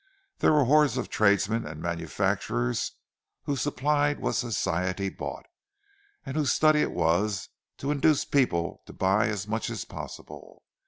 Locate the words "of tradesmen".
0.97-1.63